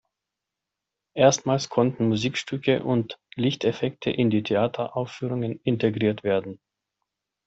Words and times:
Erstmals 1.15 1.69
konnten 1.69 2.07
Musikstücke 2.07 2.81
und 2.83 3.19
Lichteffekte 3.35 4.09
in 4.09 4.31
die 4.31 4.41
Theateraufführungen 4.41 5.59
integriert 5.61 6.23
werden. 6.23 6.59